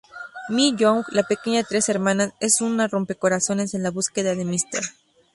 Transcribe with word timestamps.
Mi-young, 0.49 1.03
la 1.11 1.21
pequeña 1.21 1.59
de 1.59 1.63
tres 1.65 1.87
hermanas, 1.87 2.33
es 2.39 2.59
una 2.59 2.87
rompecorazones 2.87 3.75
a 3.75 3.77
la 3.77 3.91
búsqueda 3.91 4.33
de 4.33 4.45
Mr. 4.45 4.81